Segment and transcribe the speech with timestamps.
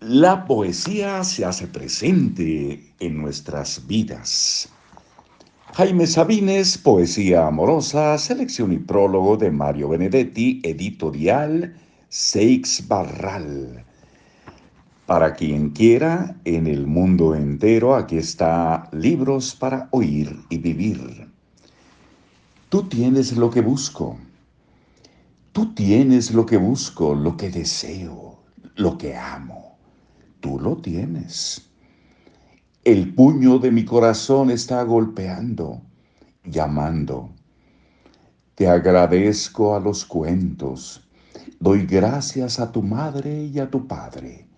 [0.00, 4.70] La poesía se hace presente en nuestras vidas.
[5.74, 11.76] Jaime Sabines, Poesía Amorosa, selección y prólogo de Mario Benedetti, editorial
[12.08, 13.84] Seix Barral.
[15.04, 21.28] Para quien quiera, en el mundo entero, aquí está Libros para Oír y Vivir.
[22.70, 24.16] Tú tienes lo que busco.
[25.52, 28.38] Tú tienes lo que busco, lo que deseo,
[28.76, 29.69] lo que amo.
[30.40, 31.70] Tú lo tienes.
[32.82, 35.82] El puño de mi corazón está golpeando,
[36.44, 37.30] llamando.
[38.54, 41.06] Te agradezco a los cuentos.
[41.58, 44.48] Doy gracias a tu madre y a tu padre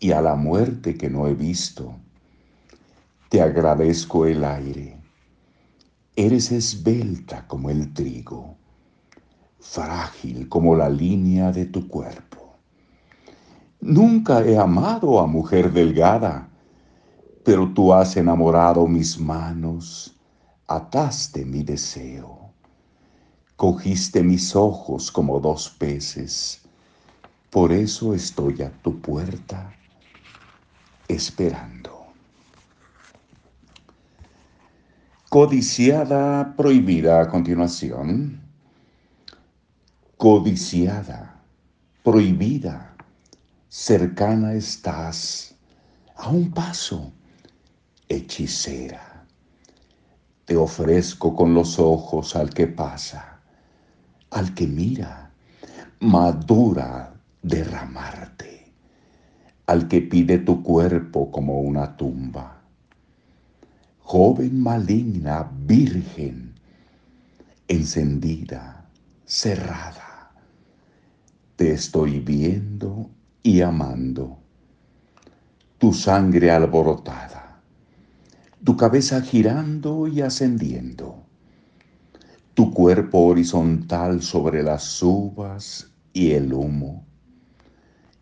[0.00, 1.94] y a la muerte que no he visto.
[3.28, 4.98] Te agradezco el aire.
[6.16, 8.56] Eres esbelta como el trigo,
[9.60, 12.43] frágil como la línea de tu cuerpo.
[13.86, 16.48] Nunca he amado a mujer delgada,
[17.44, 20.16] pero tú has enamorado mis manos,
[20.66, 22.48] ataste mi deseo,
[23.56, 26.62] cogiste mis ojos como dos peces,
[27.50, 29.70] por eso estoy a tu puerta
[31.06, 32.06] esperando.
[35.28, 38.40] Codiciada prohibida a continuación.
[40.16, 41.44] Codiciada,
[42.02, 42.93] prohibida,
[43.76, 45.56] cercana estás,
[46.14, 47.12] a un paso,
[48.08, 49.26] hechicera.
[50.44, 53.40] Te ofrezco con los ojos al que pasa,
[54.30, 55.32] al que mira,
[55.98, 58.72] madura derramarte
[59.66, 62.62] al que pide tu cuerpo como una tumba.
[63.98, 66.54] Joven maligna, virgen,
[67.66, 68.88] encendida,
[69.24, 70.30] cerrada,
[71.56, 73.10] te estoy viendo
[73.44, 74.38] y amando.
[75.78, 77.60] Tu sangre alborotada,
[78.64, 81.22] tu cabeza girando y ascendiendo,
[82.54, 87.04] tu cuerpo horizontal sobre las uvas y el humo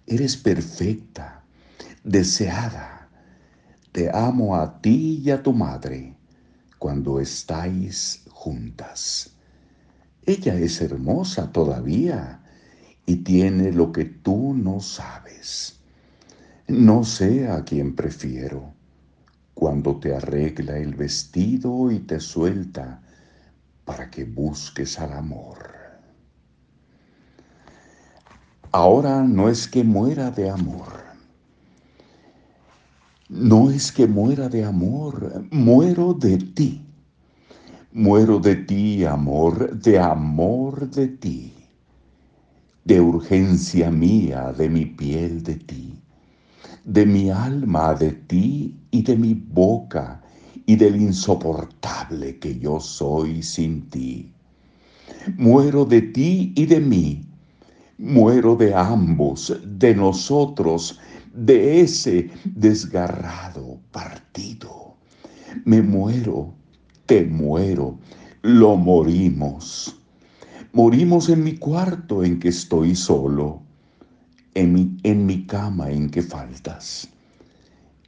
[0.06, 1.44] Eres perfecta,
[2.02, 3.08] deseada.
[3.92, 6.16] Te amo a ti y a tu madre
[6.78, 9.36] cuando estáis juntas.
[10.26, 12.41] Ella es hermosa todavía
[13.06, 15.80] y tiene lo que tú no sabes.
[16.68, 18.72] No sé a quién prefiero
[19.54, 23.02] cuando te arregla el vestido y te suelta
[23.84, 25.70] para que busques al amor.
[28.70, 31.02] Ahora no es que muera de amor.
[33.28, 36.86] No es que muera de amor, muero de ti.
[37.92, 41.61] Muero de ti, amor, de amor de ti,
[42.84, 45.94] de urgencia mía, de mi piel de ti,
[46.84, 50.22] de mi alma de ti y de mi boca
[50.66, 54.32] y del insoportable que yo soy sin ti.
[55.36, 57.32] Muero de ti y de mí
[58.04, 60.98] Muero de ambos, de nosotros,
[61.32, 64.96] de ese desgarrado partido.
[65.64, 66.52] Me muero,
[67.06, 68.00] te muero,
[68.42, 70.01] lo morimos.
[70.74, 73.60] Morimos en mi cuarto en que estoy solo,
[74.54, 77.08] en mi, en mi cama en que faltas,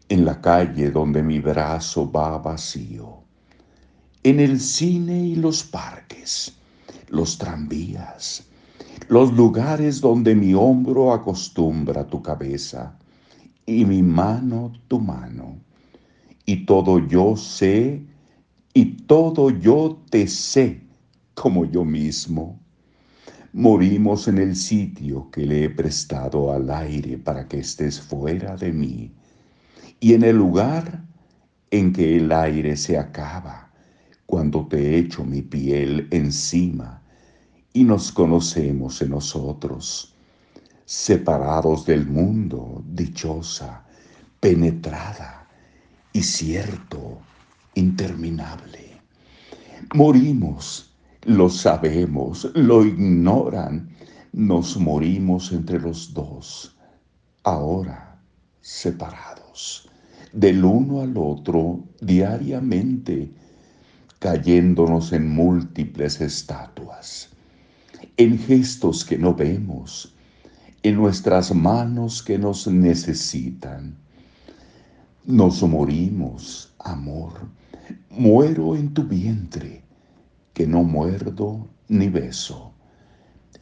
[0.09, 3.19] en la calle donde mi brazo va vacío,
[4.23, 6.55] en el cine y los parques,
[7.11, 8.45] los tranvías,
[9.09, 12.97] los lugares donde mi hombro acostumbra tu cabeza
[13.67, 15.59] y mi mano tu mano.
[16.47, 18.07] Y todo yo sé
[18.73, 20.84] y todo yo te sé
[21.35, 22.61] como yo mismo.
[23.53, 28.73] Morimos en el sitio que le he prestado al aire para que estés fuera de
[28.73, 29.13] mí
[30.01, 31.05] y en el lugar
[31.71, 33.71] en que el aire se acaba
[34.27, 37.03] cuando te echo mi piel encima
[37.73, 40.15] y nos conocemos en nosotros,
[40.85, 43.85] separados del mundo, dichosa,
[44.41, 45.49] penetrada
[46.13, 47.19] y cierto,
[47.75, 49.01] interminable.
[49.95, 50.94] Morimos,
[51.27, 53.89] lo sabemos, lo ignoran,
[54.33, 56.77] nos morimos entre los dos,
[57.43, 58.19] ahora
[58.61, 59.89] separados,
[60.33, 63.31] del uno al otro diariamente,
[64.19, 67.35] cayéndonos en múltiples estatuas
[68.17, 70.15] en gestos que no vemos,
[70.83, 73.97] en nuestras manos que nos necesitan.
[75.25, 77.33] Nos morimos, amor,
[78.11, 79.83] muero en tu vientre,
[80.55, 82.75] que no muerdo ni beso,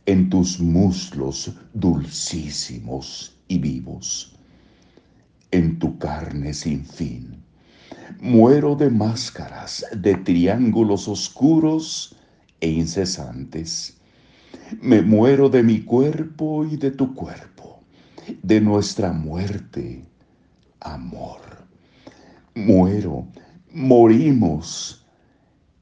[0.07, 4.33] en tus muslos dulcísimos y vivos.
[5.53, 7.43] en tu carne sin fin.
[8.21, 12.17] Muero de máscaras, de triángulos oscuros
[12.61, 13.99] e incesantes.
[14.81, 17.83] Me muero de mi cuerpo y de tu cuerpo,
[18.43, 20.05] de nuestra muerte,
[20.81, 21.41] amor.
[22.55, 23.27] Muero,
[23.73, 25.02] morimos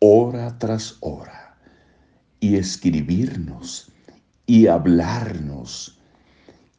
[0.00, 1.56] hora tras hora,
[2.40, 3.92] y escribirnos,
[4.46, 5.98] y hablarnos,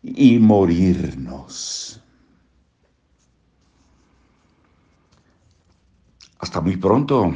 [0.04, 2.02] y morirnos.
[6.40, 7.34] Hasta muy pronto.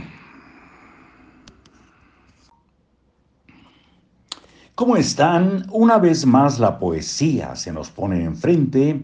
[4.74, 5.68] ¿Cómo están?
[5.72, 9.02] Una vez más la poesía se nos pone enfrente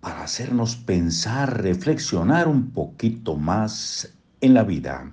[0.00, 5.12] para hacernos pensar, reflexionar un poquito más en la vida.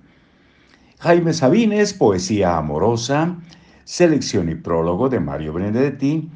[1.04, 3.36] Jaime Sabines, Poesía Amorosa,
[3.84, 6.30] selección y prólogo de Mario Benedetti,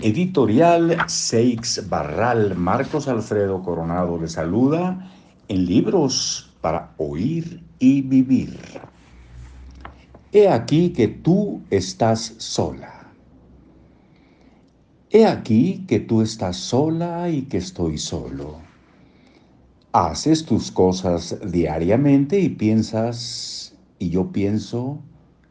[0.00, 5.10] editorial Seix Barral, Marcos Alfredo Coronado le saluda
[5.48, 8.56] en libros para oír y vivir.
[10.32, 13.04] He aquí que tú estás sola
[15.10, 18.58] He aquí que tú estás sola y que estoy solo.
[19.92, 24.98] Haces tus cosas diariamente y piensas, y yo pienso,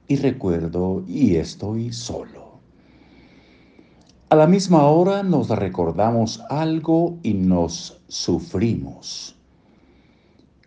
[0.08, 2.60] y recuerdo, y estoy solo.
[4.30, 9.36] A la misma hora nos recordamos algo y nos sufrimos.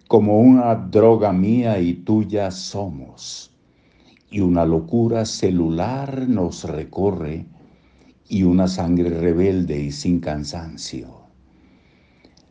[0.09, 3.53] Como una droga mía y tuya somos,
[4.31, 7.47] y una locura celular nos recorre
[8.29, 11.23] y una sangre rebelde y sin cansancio.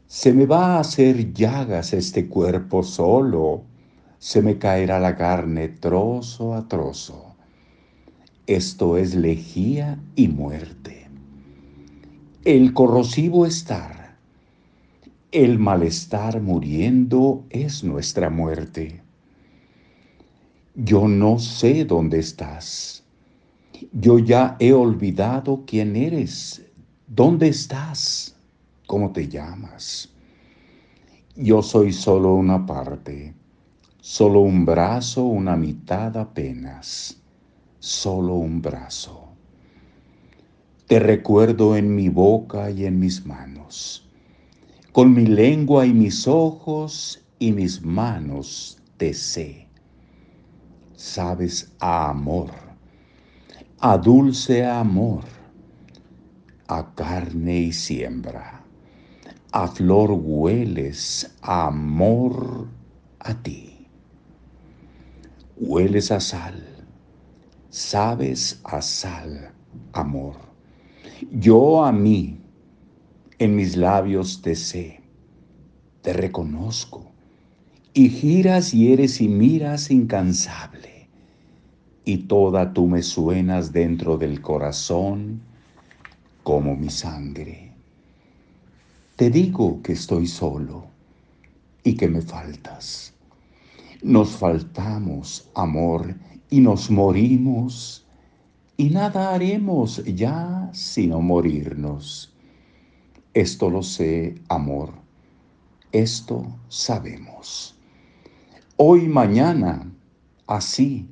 [0.07, 3.63] Se me va a hacer llagas este cuerpo solo,
[4.19, 7.35] se me caerá la carne trozo a trozo.
[8.47, 11.07] Esto es lejía y muerte.
[12.43, 14.17] El corrosivo estar,
[15.31, 19.01] el malestar muriendo es nuestra muerte.
[20.75, 23.05] Yo no sé dónde estás
[23.91, 26.65] yo ya he olvidado quién eres,
[27.07, 28.35] dónde estás,
[28.87, 30.09] cómo te llamas.
[31.35, 33.33] Yo soy solo una parte,
[34.07, 37.17] solo un brazo, una mitad apenas,
[37.79, 39.29] solo un brazo.
[40.85, 44.07] Te recuerdo en mi boca y en mis manos,
[44.91, 49.67] con mi lengua y mis ojos y mis manos te sé.
[50.93, 52.51] Sabes a amor
[53.79, 55.23] a dulce amor,
[56.67, 58.63] a carne y siembra,
[59.51, 62.67] a flor hueles, amor
[63.19, 63.74] a ti.
[65.57, 66.63] Hueles a sal,
[67.69, 69.53] sabes a sal,
[69.93, 70.35] amor.
[71.31, 72.37] Yo a mí,
[73.39, 75.01] en mis labios te sé,
[76.01, 77.11] te reconozco,
[77.93, 80.95] y giras y eres y miras incansable
[82.05, 85.41] y toda tú me suenas dentro del corazón
[86.43, 87.71] como mi sangre.
[89.15, 90.85] Te digo que estoy solo
[91.83, 93.14] y que me faltas.
[94.05, 96.13] Nos faltamos, amor,
[96.51, 98.05] y nos morimos,
[98.77, 102.31] y nada haremos ya sino morirnos.
[103.33, 104.93] Esto lo sé, amor,
[105.91, 107.79] esto sabemos.
[108.77, 109.91] Hoy, mañana,
[110.45, 111.09] así,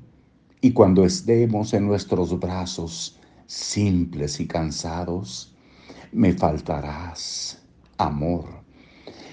[0.61, 5.55] y cuando estemos en nuestros brazos, simples y cansados,
[6.11, 7.59] me faltarás,
[7.97, 8.45] amor,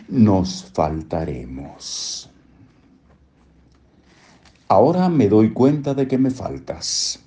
[0.08, 2.30] nos faltaremos.
[4.70, 7.20] Ahora me doy cuenta de que me faltas.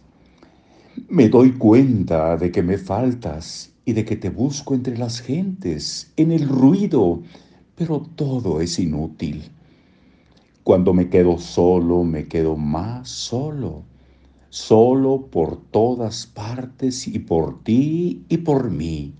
[1.09, 6.11] Me doy cuenta de que me faltas y de que te busco entre las gentes,
[6.17, 7.21] en el ruido,
[7.75, 9.51] pero todo es inútil.
[10.63, 13.83] Cuando me quedo solo, me quedo más solo
[14.53, 19.15] solo por todas partes y por ti y por mí.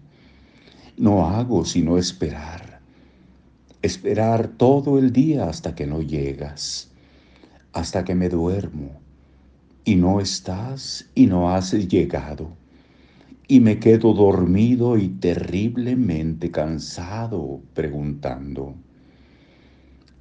[0.96, 2.82] No hago sino esperar,
[3.82, 6.93] esperar todo el día hasta que no llegas,
[7.74, 9.02] hasta que me duermo
[9.86, 12.56] y no estás y no has llegado.
[13.48, 18.76] y me quedo dormido y terriblemente cansado preguntando,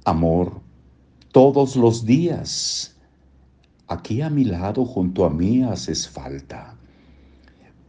[0.05, 0.61] amor,
[1.31, 2.97] todos los días,
[3.87, 6.75] aquí a mi lado junto a mí haces falta.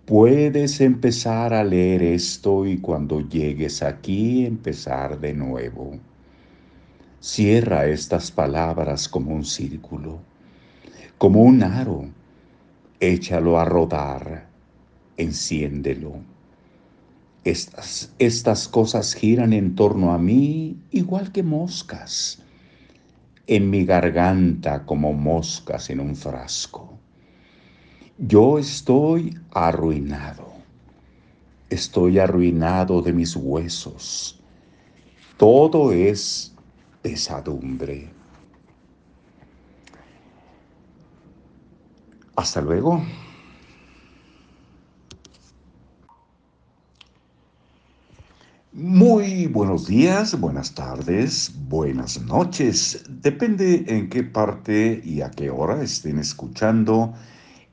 [0.06, 5.98] Puedes empezar a leer esto y cuando llegues aquí empezar de nuevo.
[7.24, 10.18] Cierra estas palabras como un círculo,
[11.16, 12.04] como un aro.
[13.00, 14.46] Échalo a rodar,
[15.16, 16.16] enciéndelo.
[17.42, 22.42] Estas, estas cosas giran en torno a mí igual que moscas,
[23.46, 26.98] en mi garganta como moscas en un frasco.
[28.18, 30.52] Yo estoy arruinado,
[31.70, 34.38] estoy arruinado de mis huesos.
[35.38, 36.53] Todo es
[37.04, 38.10] pesadumbre.
[42.34, 43.04] Hasta luego.
[48.72, 53.04] Muy buenos días, buenas tardes, buenas noches.
[53.08, 57.12] Depende en qué parte y a qué hora estén escuchando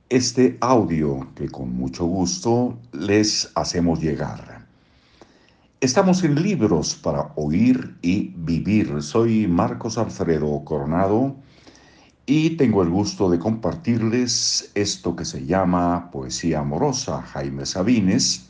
[0.09, 4.60] este audio que con mucho gusto les hacemos llegar.
[5.81, 9.01] Estamos en Libros para Oír y Vivir.
[9.01, 11.35] Soy Marcos Alfredo Coronado
[12.27, 18.45] y tengo el gusto de compartirles esto que se llama Poesía Amorosa Jaime Sabines,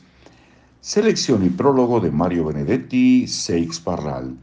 [0.82, 4.36] selección y prólogo de Mario Benedetti, Seix Parral.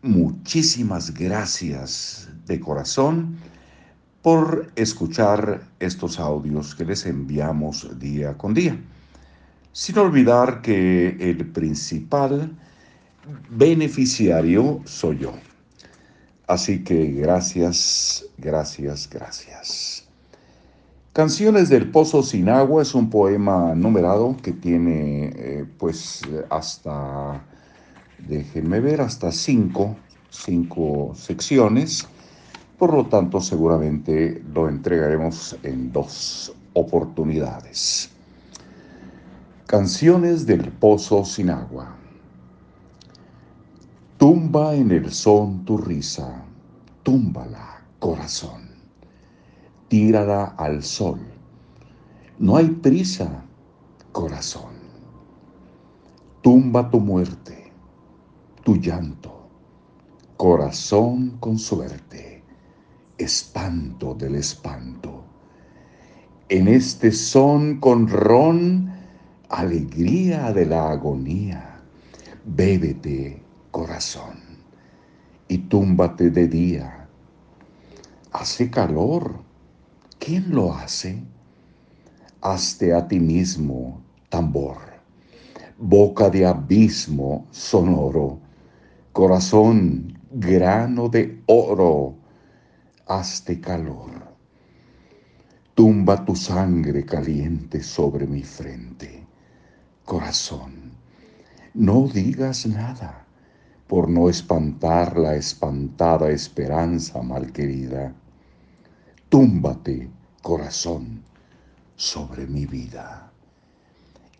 [0.00, 3.36] Muchísimas gracias de corazón
[4.22, 8.78] por escuchar estos audios que les enviamos día con día
[9.72, 12.56] sin olvidar que el principal
[13.50, 15.32] beneficiario soy yo.
[16.46, 20.08] Así que gracias, gracias, gracias.
[21.12, 27.44] Canciones del Pozo sin Agua es un poema numerado que tiene eh, pues hasta,
[28.28, 29.96] déjenme ver, hasta cinco,
[30.30, 32.06] cinco secciones.
[32.78, 38.09] Por lo tanto, seguramente lo entregaremos en dos oportunidades.
[39.70, 41.94] Canciones del Pozo sin agua.
[44.18, 46.44] Tumba en el son tu risa,
[47.04, 48.68] túmbala, corazón.
[49.86, 51.20] Tírala al sol.
[52.40, 53.44] No hay prisa,
[54.10, 54.74] corazón.
[56.42, 57.72] Tumba tu muerte,
[58.64, 59.46] tu llanto,
[60.36, 62.42] corazón con suerte,
[63.18, 65.22] espanto del espanto.
[66.48, 68.98] En este son con ron,
[69.50, 71.82] alegría de la agonía,
[72.44, 73.42] bébete,
[73.72, 74.38] corazón,
[75.48, 77.08] y túmbate de día.
[78.30, 79.42] Hace calor,
[80.20, 81.24] ¿quién lo hace?
[82.40, 84.78] Hazte a ti mismo, tambor,
[85.78, 88.38] boca de abismo sonoro,
[89.12, 92.14] corazón, grano de oro,
[93.08, 94.30] hazte calor.
[95.74, 99.19] Tumba tu sangre caliente sobre mi frente
[100.10, 100.90] Corazón,
[101.72, 103.24] no digas nada
[103.86, 108.12] por no espantar la espantada esperanza malquerida.
[109.28, 110.10] Túmbate,
[110.42, 111.22] corazón,
[111.94, 113.30] sobre mi vida.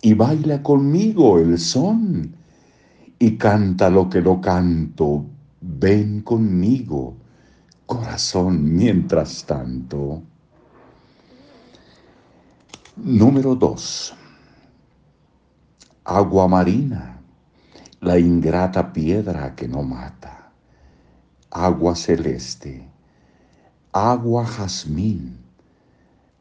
[0.02, 2.34] Y baila conmigo el son,
[3.20, 5.24] y canta lo que lo canto.
[5.60, 7.14] Ven conmigo,
[7.86, 10.20] corazón, mientras tanto.
[12.96, 14.16] Número 2
[16.10, 17.22] agua marina,
[18.00, 20.50] la ingrata piedra que no mata,
[21.50, 22.84] agua celeste,
[23.92, 25.38] agua jazmín,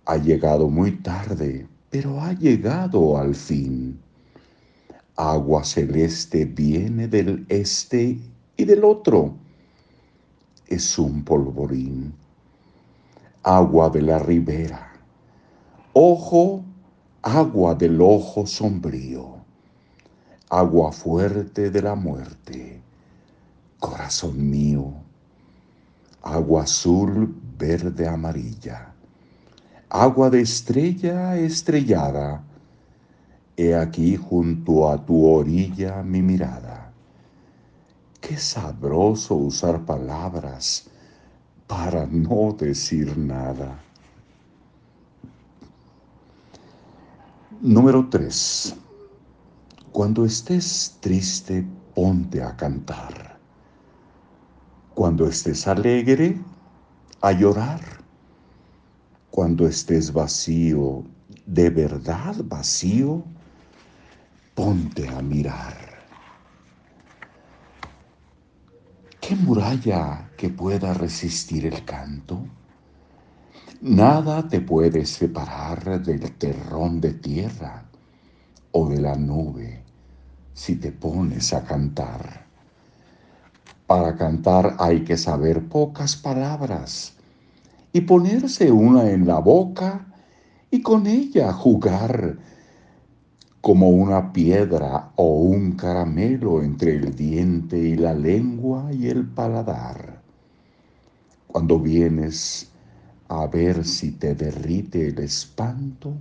[0.07, 3.99] ha llegado muy tarde, pero ha llegado al fin.
[5.15, 8.17] Agua celeste viene del este
[8.57, 9.35] y del otro.
[10.65, 12.11] Es un polvorín.
[13.43, 14.93] Agua de la ribera.
[15.93, 16.63] Ojo,
[17.21, 19.38] agua del ojo sombrío
[20.49, 22.81] agua fuerte de la muerte,
[23.79, 24.93] corazón mío,
[26.23, 28.91] agua azul, verde, amarilla,
[29.89, 32.43] agua de estrella estrellada,
[33.55, 36.91] he aquí junto a tu orilla mi mirada.
[38.19, 40.89] Qué sabroso usar palabras
[41.67, 43.79] para no decir nada.
[47.61, 48.75] Número 3.
[49.91, 51.65] Cuando estés triste,
[51.95, 53.39] ponte a cantar.
[54.93, 56.39] Cuando estés alegre,
[57.21, 57.81] a llorar.
[59.31, 61.03] Cuando estés vacío,
[61.47, 63.23] de verdad vacío,
[64.53, 65.75] ponte a mirar.
[69.19, 72.45] ¿Qué muralla que pueda resistir el canto?
[73.81, 77.85] Nada te puede separar del terrón de tierra
[78.71, 79.78] o de la nube
[80.59, 82.45] si te pones a cantar.
[83.87, 87.13] Para cantar hay que saber pocas palabras
[87.93, 90.05] y ponerse una en la boca
[90.69, 92.37] y con ella jugar
[93.61, 100.21] como una piedra o un caramelo entre el diente y la lengua y el paladar.
[101.47, 102.69] Cuando vienes
[103.29, 106.13] a ver si te derrite el espanto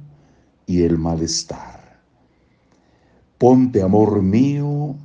[0.65, 1.78] y el malestar.
[3.39, 4.97] Ponte, amor mío,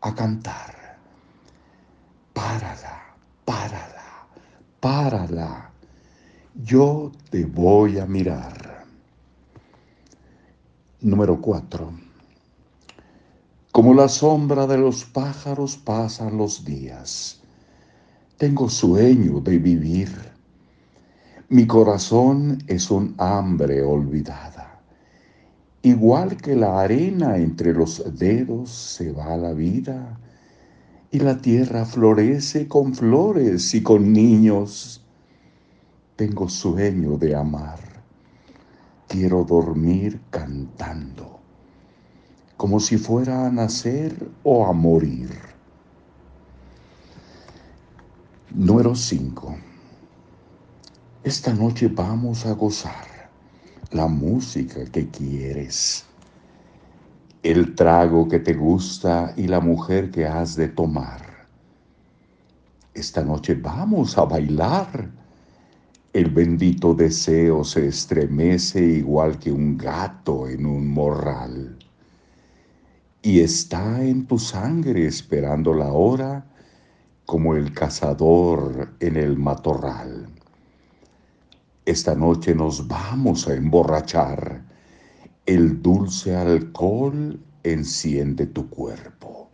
[0.00, 0.98] a cantar.
[2.32, 4.26] Párala, párala,
[4.78, 5.70] párala.
[6.54, 8.84] Yo te voy a mirar.
[11.00, 11.92] Número 4.
[13.72, 17.40] Como la sombra de los pájaros pasan los días.
[18.36, 20.32] Tengo sueño de vivir
[21.52, 24.71] mi corazón es un hambre olvidada.
[25.84, 30.16] Igual que la arena entre los dedos se va la vida
[31.10, 35.04] y la tierra florece con flores y con niños.
[36.14, 37.80] Tengo sueño de amar.
[39.08, 41.40] Quiero dormir cantando,
[42.56, 45.30] como si fuera a nacer o a morir.
[48.54, 49.56] Número 5.
[51.24, 53.11] Esta noche vamos a gozar
[53.92, 56.04] la música que quieres,
[57.42, 61.46] el trago que te gusta y la mujer que has de tomar.
[62.94, 65.10] Esta noche vamos a bailar.
[66.12, 71.78] El bendito deseo se estremece igual que un gato en un morral.
[73.22, 76.44] Y está en tu sangre esperando la hora
[77.24, 80.28] como el cazador en el matorral.
[81.84, 84.62] Esta noche nos vamos a emborrachar.
[85.44, 89.50] El dulce alcohol enciende tu cuerpo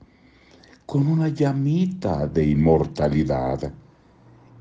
[0.84, 3.72] con una llamita de inmortalidad.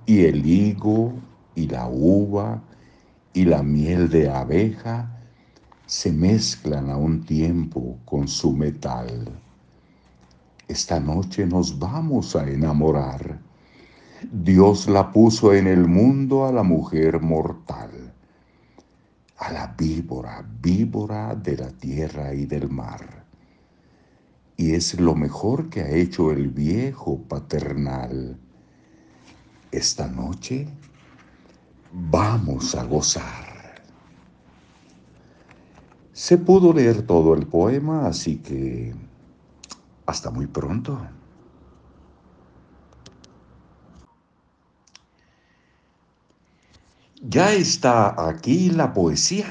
[0.05, 1.13] Y el higo
[1.55, 2.63] y la uva
[3.33, 5.19] y la miel de abeja
[5.85, 9.27] se mezclan a un tiempo con su metal.
[10.69, 13.41] Esta noche nos vamos a enamorar
[14.23, 18.13] Dios la puso en el mundo a la mujer mortal,
[19.37, 23.25] a la víbora, víbora de la tierra y del mar.
[24.55, 28.39] Y es lo mejor que ha hecho el viejo paternal.
[29.71, 30.67] Esta noche
[31.93, 33.83] vamos a gozar.
[36.11, 38.95] Se pudo leer todo el poema, así que
[40.07, 40.99] hasta muy pronto.
[47.23, 49.47] Ya está aquí la poesía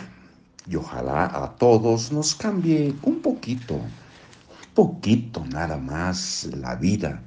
[0.71, 7.21] y ojalá a todos nos cambie un poquito, un poquito nada más la vida,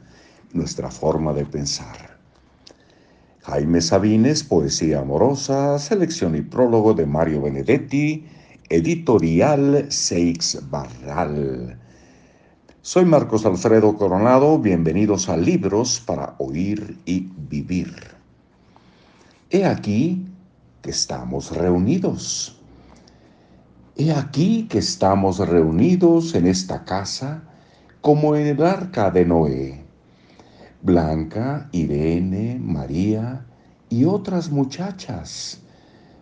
[0.53, 2.17] nuestra forma de pensar.
[3.41, 8.25] Jaime Sabines, Poesía Amorosa, selección y prólogo de Mario Benedetti,
[8.69, 11.77] editorial Seix Barral.
[12.81, 17.93] Soy Marcos Alfredo Coronado, bienvenidos a Libros para Oír y Vivir.
[19.51, 20.28] He aquí
[20.81, 22.57] que estamos reunidos.
[23.95, 27.43] He aquí que estamos reunidos en esta casa
[28.01, 29.83] como en el arca de Noé.
[30.81, 33.45] Blanca, Irene, María
[33.89, 35.59] y otras muchachas.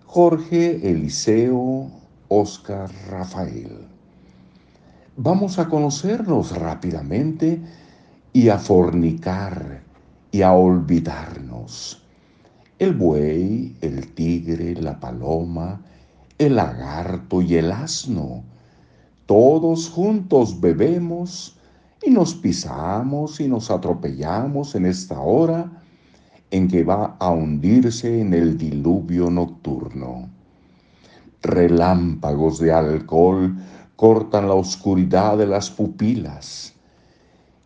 [0.06, 1.92] Jorge, Eliseo,
[2.30, 3.88] Oscar, Rafael.
[5.16, 7.62] Vamos a conocernos rápidamente
[8.34, 9.82] y a fornicar
[10.32, 12.07] y a olvidarnos
[12.80, 15.82] el buey, el tigre, la paloma,
[16.38, 18.44] el lagarto y el asno.
[19.26, 21.58] Todos juntos bebemos
[22.04, 25.72] y nos pisamos y nos atropellamos en esta hora
[26.52, 30.30] en que va a hundirse en el diluvio nocturno.
[31.42, 33.58] Relámpagos de alcohol
[33.96, 36.74] cortan la oscuridad de las pupilas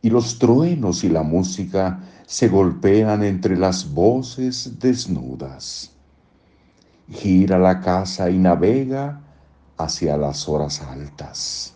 [0.02, 5.92] y los truenos y la música se golpean entre las voces desnudas.
[7.10, 9.22] Gira la casa y navega
[9.78, 11.76] hacia las horas altas.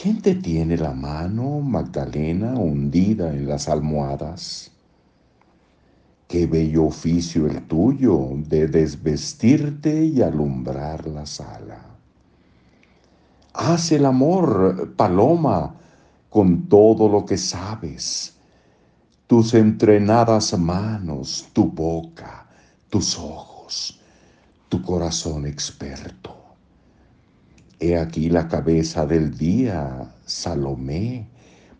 [0.00, 4.72] ¿Quién te tiene la mano, Magdalena, hundida en las almohadas?
[6.26, 11.80] Qué bello oficio el tuyo de desvestirte y alumbrar la sala.
[13.52, 15.76] Haz el amor, paloma,
[16.28, 18.33] con todo lo que sabes,
[19.34, 22.46] tus entrenadas manos, tu boca,
[22.88, 23.98] tus ojos,
[24.68, 26.36] tu corazón experto.
[27.80, 31.26] He aquí la cabeza del día, Salomé,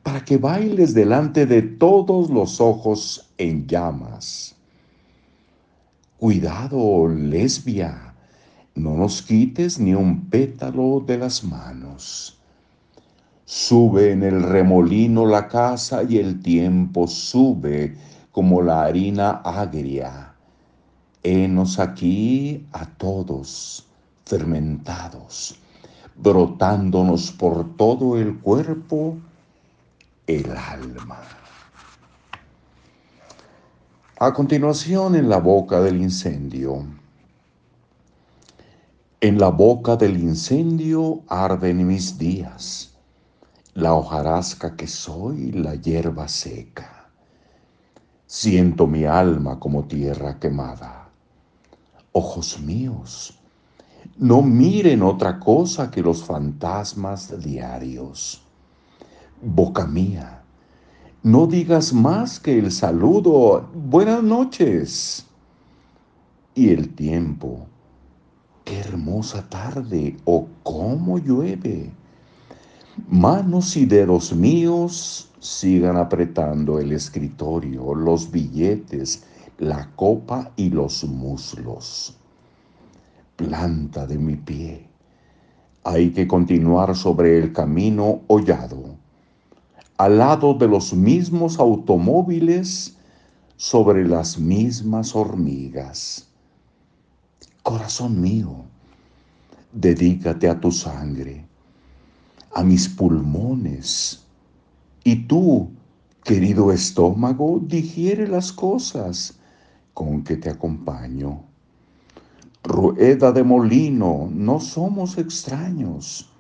[0.03, 4.57] para que bailes delante de todos los ojos en llamas.
[6.19, 8.17] Cuidado, lesbia,
[8.75, 12.34] no nos quites ni un pétalo de las manos.
[13.47, 17.95] Sube en el remolino la casa y el tiempo sube
[18.33, 20.35] como la harina agria.
[21.23, 23.87] Henos aquí a todos
[24.25, 25.59] fermentados,
[26.17, 29.19] brotándonos por todo el cuerpo
[30.27, 31.21] el alma.
[34.21, 36.87] A continuación, en la boca del incendio.
[39.21, 42.94] En la boca del incendio arden mis días
[43.75, 47.11] la hojarasca que soy, la hierba seca.
[48.25, 51.09] Siento mi alma como tierra quemada.
[52.13, 53.37] Ojos míos,
[54.17, 58.43] no miren otra cosa que los fantasmas diarios.
[59.43, 60.43] Boca mía,
[61.25, 65.27] no digas más que el saludo, buenas noches.
[66.55, 67.67] Y el tiempo,
[68.65, 71.93] qué hermosa tarde o cómo llueve
[73.15, 79.23] Manos y dedos míos sigan apretando el escritorio, los billetes,
[79.59, 82.17] la copa y los muslos.
[83.37, 84.89] Planta de mi pie.
[85.85, 88.97] Hay que continuar sobre el camino hollado,
[89.97, 92.97] al lado de los mismos automóviles,
[93.57, 96.27] sobre las mismas hormigas.
[97.63, 98.65] Corazón mío,
[99.73, 101.54] dedícate a tu sangre
[102.55, 104.25] a mis pulmones.
[105.03, 105.71] Y tú,
[106.23, 109.39] querido estómago, digiere las cosas
[109.93, 111.43] con que te acompaño.
[112.63, 116.31] Rueda de molino, no somos extraños.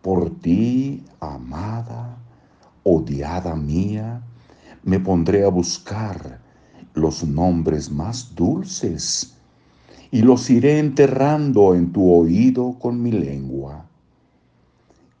[0.00, 2.16] Por ti, amada,
[2.84, 4.22] odiada mía,
[4.84, 6.40] me pondré a buscar
[6.94, 9.36] los nombres más dulces
[10.10, 13.86] y los iré enterrando en tu oído con mi lengua.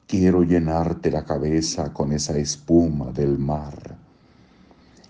[0.06, 3.96] Quiero llenarte la cabeza con esa espuma del mar.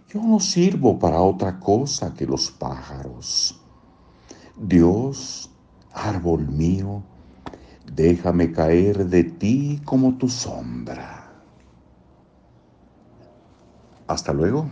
[0.08, 3.60] Yo no sirvo para otra cosa que los pájaros.
[4.56, 5.50] Dios,
[5.92, 7.02] árbol mío,
[7.92, 11.32] déjame caer de ti como tu sombra.
[14.06, 14.70] Hasta luego.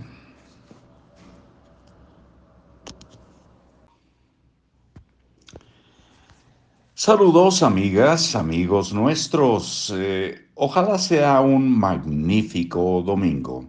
[7.05, 9.93] Saludos amigas, amigos nuestros.
[9.97, 13.69] Eh, ojalá sea un magnífico domingo.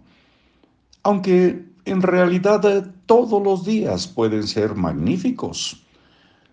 [1.02, 5.82] Aunque en realidad eh, todos los días pueden ser magníficos.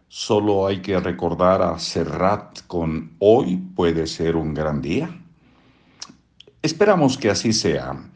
[0.07, 5.21] Solo hay que recordar a Serrat con hoy puede ser un gran día.
[6.63, 8.10] Esperamos que así sea.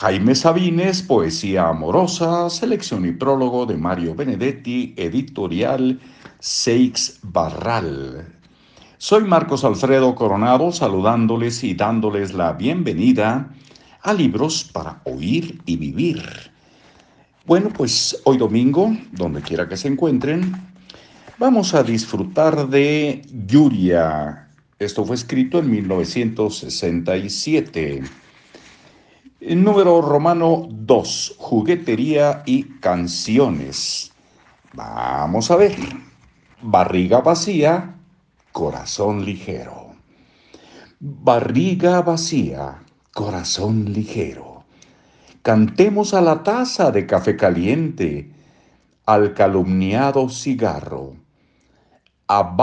[0.00, 5.98] Jaime Sabines, Poesía Amorosa, selección y prólogo de Mario Benedetti, editorial
[6.38, 8.24] Seix Barral.
[8.98, 13.52] Soy Marcos Alfredo Coronado saludándoles y dándoles la bienvenida
[14.02, 16.22] a Libros para Oír y Vivir.
[17.44, 20.54] Bueno, pues hoy domingo, donde quiera que se encuentren,
[21.38, 24.48] vamos a disfrutar de Yuria.
[24.78, 28.27] Esto fue escrito en 1967.
[29.40, 34.10] Número romano 2, juguetería y canciones.
[34.74, 35.76] Vamos a ver
[36.60, 37.94] barriga vacía,
[38.50, 39.94] corazón ligero.
[40.98, 42.82] Barriga vacía,
[43.14, 44.64] corazón ligero.
[45.42, 48.32] Cantemos a la taza de café caliente,
[49.06, 51.14] al calumniado cigarro,
[52.26, 52.56] a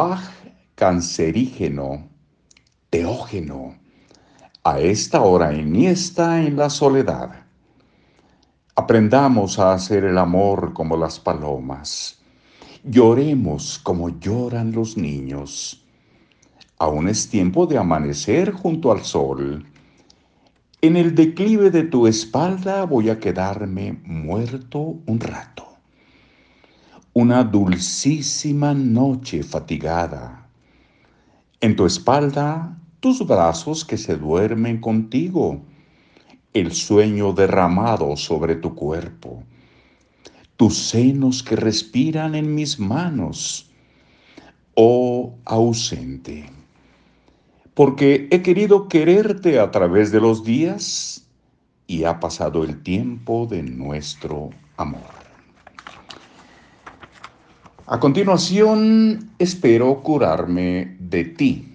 [0.75, 2.09] cancerígeno,
[2.89, 3.77] teógeno,
[4.65, 7.45] a esta hora iniesta en la soledad.
[8.75, 12.19] Aprendamos a hacer el amor como las palomas
[12.87, 15.83] Lloremos como lloran los niños.
[16.77, 19.65] Aún es tiempo de amanecer junto al sol.
[20.81, 25.65] En el declive de tu espalda voy a quedarme muerto un rato.
[27.13, 30.47] Una dulcísima noche fatigada.
[31.61, 35.61] En tu espalda, tus brazos que se duermen contigo.
[36.53, 39.43] El sueño derramado sobre tu cuerpo
[40.57, 43.69] tus senos que respiran en mis manos,
[44.73, 46.49] oh ausente.
[47.75, 51.27] Porque he querido quererte a través de los días
[51.85, 55.13] y ha pasado el tiempo de nuestro amor.
[57.85, 61.74] A continuación, espero curarme de ti.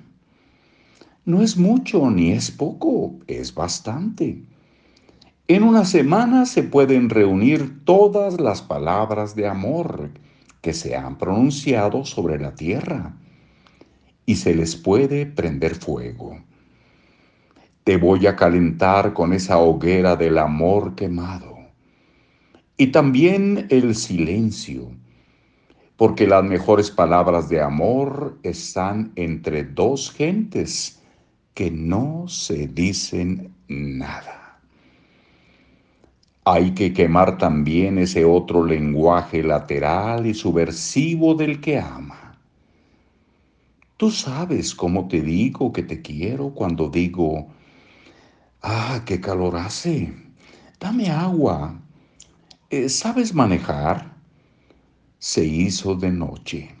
[1.23, 4.43] No es mucho ni es poco, es bastante.
[5.47, 10.09] En una semana se pueden reunir todas las palabras de amor
[10.61, 13.15] que se han pronunciado sobre la tierra
[14.25, 16.41] y se les puede prender fuego.
[17.83, 21.57] Te voy a calentar con esa hoguera del amor quemado.
[22.77, 24.89] Y también el silencio,
[25.97, 31.00] porque las mejores palabras de amor están entre dos gentes
[31.61, 34.59] que no se dicen nada.
[36.43, 42.35] Hay que quemar también ese otro lenguaje lateral y subversivo del que ama.
[43.97, 47.47] Tú sabes cómo te digo que te quiero cuando digo,
[48.63, 50.11] ah, qué calor hace,
[50.79, 51.79] dame agua.
[52.71, 54.15] Eh, ¿Sabes manejar?
[55.19, 56.71] Se hizo de noche.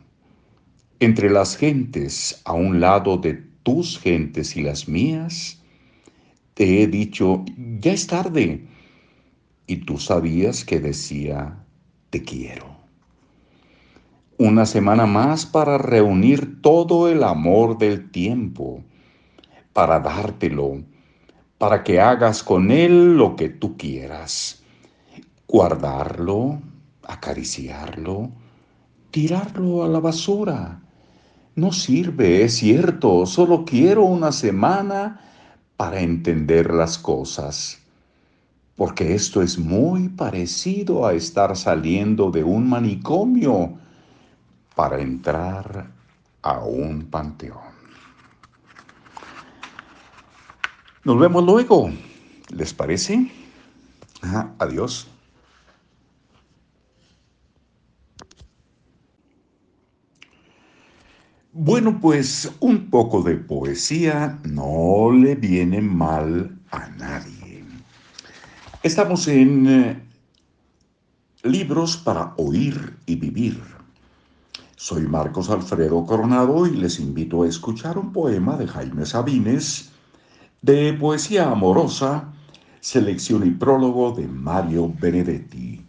[0.99, 5.61] Entre las gentes, a un lado de tus gentes y las mías,
[6.53, 7.43] te he dicho,
[7.79, 8.67] ya es tarde
[9.67, 11.57] y tú sabías que decía,
[12.09, 12.75] te quiero.
[14.37, 18.83] Una semana más para reunir todo el amor del tiempo,
[19.71, 20.83] para dártelo,
[21.57, 24.63] para que hagas con él lo que tú quieras.
[25.47, 26.59] Guardarlo,
[27.03, 28.31] acariciarlo,
[29.11, 30.81] tirarlo a la basura.
[31.55, 35.19] No sirve, es cierto, solo quiero una semana
[35.77, 37.81] para entender las cosas
[38.81, 43.77] porque esto es muy parecido a estar saliendo de un manicomio
[44.75, 45.91] para entrar
[46.41, 47.59] a un panteón.
[51.03, 51.91] Nos vemos luego,
[52.49, 53.31] ¿les parece?
[54.57, 55.10] adiós.
[61.53, 67.65] Bueno, pues un poco de poesía no le viene mal a nadie.
[68.81, 70.01] Estamos en eh,
[71.43, 73.61] Libros para Oír y Vivir.
[74.77, 79.91] Soy Marcos Alfredo Coronado y les invito a escuchar un poema de Jaime Sabines
[80.61, 82.31] de poesía amorosa,
[82.79, 85.85] selección y prólogo de Mario Benedetti.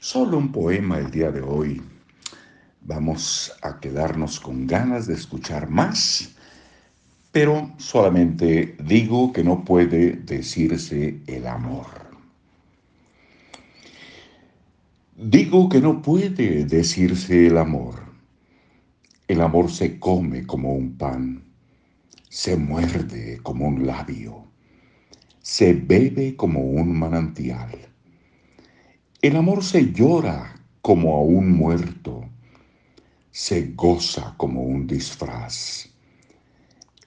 [0.00, 1.80] Solo un poema el día de hoy.
[2.88, 6.34] Vamos a quedarnos con ganas de escuchar más,
[7.30, 11.84] pero solamente digo que no puede decirse el amor.
[15.18, 17.96] Digo que no puede decirse el amor.
[19.26, 21.44] El amor se come como un pan,
[22.30, 24.46] se muerde como un labio,
[25.42, 27.68] se bebe como un manantial.
[29.20, 32.24] El amor se llora como a un muerto,
[33.30, 35.88] se goza como un disfraz.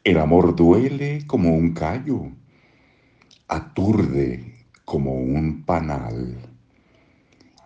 [0.04, 2.32] El amor duele como un callo,
[3.48, 6.52] aturde como un panal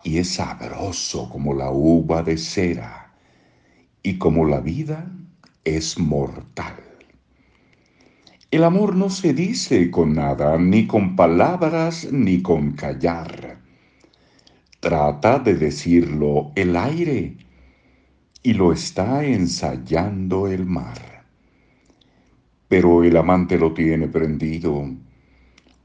[0.06, 3.12] y es sabroso como la uva de cera,
[4.04, 5.12] y como la vida
[5.64, 6.76] es mortal.
[8.52, 13.58] El amor no se dice con nada, ni con palabras, ni con callar.
[14.80, 17.36] Trata de decirlo el aire,
[18.46, 21.26] y lo está ensayando el mar.
[22.68, 24.88] Pero el amante lo tiene prendido,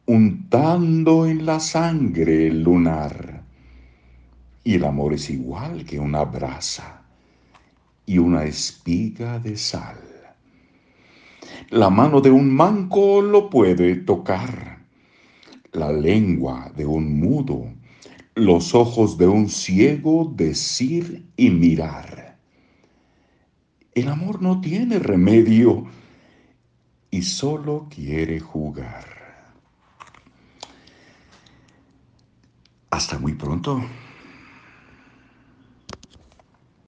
[0.05, 3.43] untando en la sangre el lunar
[4.63, 7.01] y el amor es igual que una brasa
[8.05, 9.97] y una espiga de sal.
[11.71, 14.85] La mano de un manco lo puede tocar,
[15.73, 17.73] la lengua de un mudo,
[18.35, 22.30] los ojos de un ciego decir y mirar.
[23.95, 25.87] El amor no tiene remedio
[27.11, 29.05] y solo quiere jugar.
[32.91, 33.83] Hasta muy pronto.